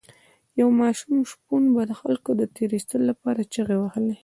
یو 0.59 0.69
ماشوم 0.79 1.17
شپون 1.31 1.63
به 1.73 1.81
د 1.89 1.91
خلکو 2.01 2.29
د 2.35 2.41
تیر 2.55 2.69
ایستلو 2.75 3.03
لپاره 3.11 3.49
چیغې 3.53 3.77
وهلې. 3.79 4.15